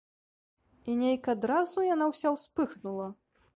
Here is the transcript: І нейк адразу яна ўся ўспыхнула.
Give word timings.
І 0.93 0.95
нейк 1.01 1.29
адразу 1.35 1.85
яна 1.93 2.09
ўся 2.15 2.35
ўспыхнула. 2.39 3.07